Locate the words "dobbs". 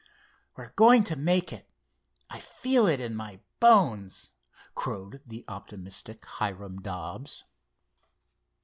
6.81-7.45